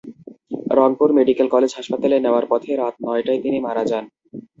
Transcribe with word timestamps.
Rangpur 0.77 1.09
medical 1.17 1.47
college 1.53 1.71
হাসপাতালে 1.77 2.17
নেওয়ার 2.19 2.45
পথে 2.51 2.71
রাত 2.75 2.95
নয়টায় 3.05 3.41
তিনি 3.45 3.57
মারা 3.65 3.83
যান। 3.91 4.05